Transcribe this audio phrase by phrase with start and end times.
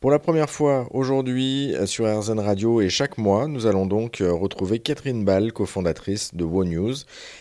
[0.00, 4.20] Pour la première fois aujourd'hui euh, sur RZN Radio et chaque mois, nous allons donc
[4.20, 6.94] euh, retrouver Catherine Ball, cofondatrice de WO News.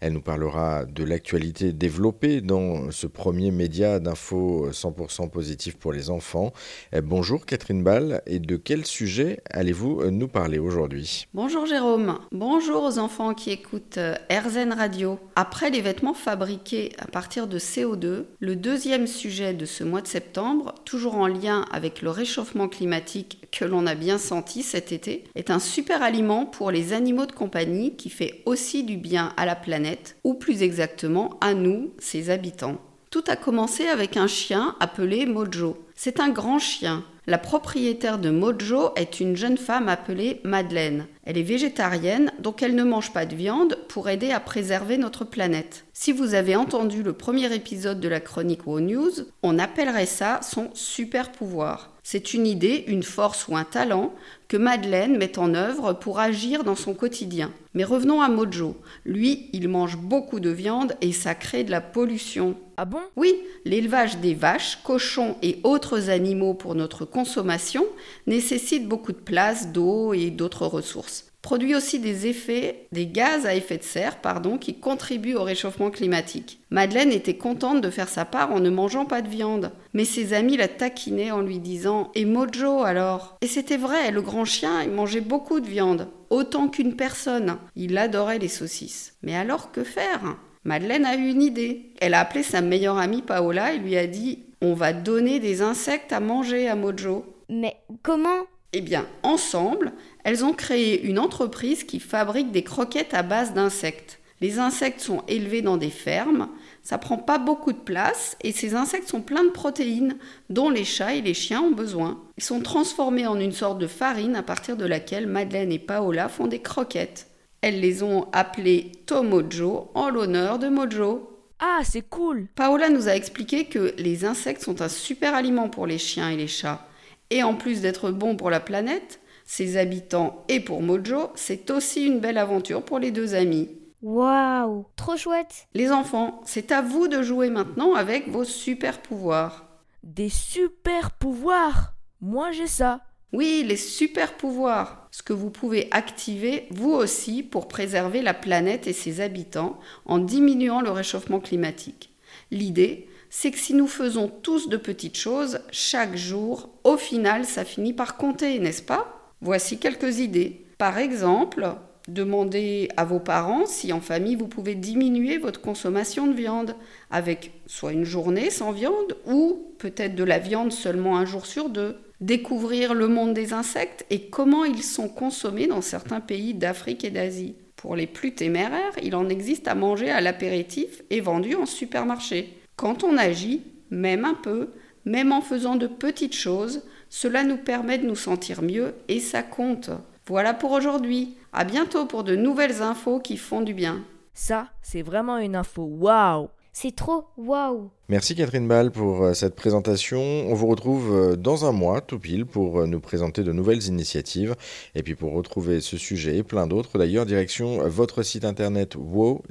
[0.00, 6.08] Elle nous parlera de l'actualité développée dans ce premier média d'infos 100% positif pour les
[6.08, 6.54] enfants.
[6.94, 11.26] Euh, bonjour Catherine Ball et de quel sujet allez-vous nous parler aujourd'hui?
[11.34, 13.98] Bonjour Jérôme, bonjour aux enfants qui écoutent
[14.30, 15.18] RZN Radio.
[15.36, 20.06] Après les vêtements fabriqués à partir de CO2, le deuxième sujet de ce mois de
[20.06, 22.37] septembre, toujours en lien avec le réchauffement
[22.70, 27.26] climatique que l'on a bien senti cet été est un super aliment pour les animaux
[27.26, 31.92] de compagnie qui fait aussi du bien à la planète, ou plus exactement à nous,
[31.98, 32.78] ses habitants.
[33.10, 35.78] Tout a commencé avec un chien appelé Mojo.
[36.00, 37.02] C'est un grand chien.
[37.26, 41.06] La propriétaire de Mojo est une jeune femme appelée Madeleine.
[41.24, 45.24] Elle est végétarienne, donc elle ne mange pas de viande pour aider à préserver notre
[45.24, 45.86] planète.
[45.92, 49.10] Si vous avez entendu le premier épisode de la chronique Wo News,
[49.42, 51.90] on appellerait ça son super pouvoir.
[52.04, 54.14] C'est une idée, une force ou un talent
[54.48, 57.52] que Madeleine met en œuvre pour agir dans son quotidien.
[57.74, 58.76] Mais revenons à Mojo.
[59.04, 62.56] Lui, il mange beaucoup de viande et ça crée de la pollution.
[62.78, 63.00] Ah bon?
[63.16, 67.84] Oui, l'élevage des vaches, cochons et autres animaux pour notre consommation
[68.26, 73.54] nécessite beaucoup de place, d'eau et d'autres ressources produit aussi des effets, des gaz à
[73.54, 76.60] effet de serre, pardon, qui contribuent au réchauffement climatique.
[76.70, 80.34] Madeleine était contente de faire sa part en ne mangeant pas de viande, mais ses
[80.34, 83.38] amis la taquinaient en lui disant Et Mojo alors?
[83.40, 87.56] Et c'était vrai, le grand chien, il mangeait beaucoup de viande, autant qu'une personne.
[87.76, 89.14] Il adorait les saucisses.
[89.22, 90.36] Mais alors que faire?
[90.64, 91.94] Madeleine a eu une idée.
[92.00, 95.62] Elle a appelé sa meilleure amie Paola et lui a dit On va donner des
[95.62, 97.24] insectes à manger à Mojo.
[97.48, 98.46] Mais comment?
[98.72, 99.92] Eh bien, ensemble,
[100.24, 104.18] elles ont créé une entreprise qui fabrique des croquettes à base d'insectes.
[104.40, 106.48] Les insectes sont élevés dans des fermes,
[106.82, 110.16] ça prend pas beaucoup de place et ces insectes sont pleins de protéines
[110.48, 112.22] dont les chats et les chiens ont besoin.
[112.36, 116.28] Ils sont transformés en une sorte de farine à partir de laquelle Madeleine et Paola
[116.28, 117.26] font des croquettes.
[117.62, 121.37] Elles les ont appelées Tomojo en l'honneur de Mojo.
[121.60, 125.86] Ah, c'est cool Paola nous a expliqué que les insectes sont un super aliment pour
[125.86, 126.86] les chiens et les chats.
[127.30, 132.06] Et en plus d'être bon pour la planète, ses habitants et pour Mojo, c'est aussi
[132.06, 133.68] une belle aventure pour les deux amis.
[134.02, 135.66] Waouh, trop chouette.
[135.74, 139.66] Les enfants, c'est à vous de jouer maintenant avec vos super pouvoirs.
[140.04, 143.00] Des super pouvoirs Moi j'ai ça.
[143.32, 148.86] Oui, les super pouvoirs, ce que vous pouvez activer vous aussi pour préserver la planète
[148.86, 152.10] et ses habitants en diminuant le réchauffement climatique.
[152.50, 157.66] L'idée, c'est que si nous faisons tous de petites choses chaque jour, au final, ça
[157.66, 159.34] finit par compter, n'est-ce pas?
[159.42, 160.64] Voici quelques idées.
[160.78, 161.74] Par exemple,
[162.08, 166.74] demandez à vos parents si en famille vous pouvez diminuer votre consommation de viande
[167.10, 171.68] avec soit une journée sans viande ou peut-être de la viande seulement un jour sur
[171.68, 171.98] deux.
[172.20, 177.10] Découvrir le monde des insectes et comment ils sont consommés dans certains pays d'Afrique et
[177.10, 177.54] d'Asie.
[177.76, 182.58] Pour les plus téméraires, il en existe à manger à l'apéritif et vendu en supermarché.
[182.74, 184.70] Quand on agit, même un peu,
[185.04, 189.44] même en faisant de petites choses, cela nous permet de nous sentir mieux et ça
[189.44, 189.90] compte.
[190.26, 191.36] Voilà pour aujourd'hui.
[191.52, 194.04] À bientôt pour de nouvelles infos qui font du bien.
[194.34, 195.84] Ça, c'est vraiment une info.
[195.84, 196.48] Waouh
[196.80, 200.20] c'est trop waouh Merci Catherine Ball pour euh, cette présentation.
[200.20, 203.84] On vous retrouve euh, dans un mois, tout pile, pour euh, nous présenter de nouvelles
[203.86, 204.54] initiatives.
[204.94, 209.44] Et puis pour retrouver ce sujet et plein d'autres, d'ailleurs, direction votre site internet wow-news.eu.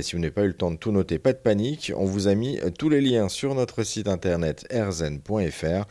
[0.00, 1.92] Si vous n'avez pas eu le temps de tout noter, pas de panique.
[1.96, 5.86] On vous a mis tous les liens sur notre site internet rzen.fr.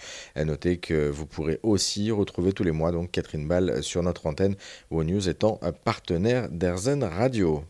[0.45, 4.55] Notez que vous pourrez aussi retrouver tous les mois donc Catherine Ball sur notre antenne,
[4.91, 7.63] Wow News étant partenaire d'Erzen Radio.